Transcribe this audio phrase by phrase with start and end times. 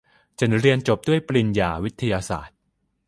[0.39, 2.57] ฉันเรียนจบด้วยปริญญาวิทยาศาสตร์